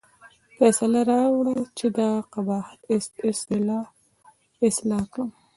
فیصله 0.57 1.01
راوړه 1.11 1.55
چې 1.77 1.85
دغه 1.97 2.19
قباحت 2.33 2.79
اصلاح 4.69 5.03
کړم. 5.13 5.29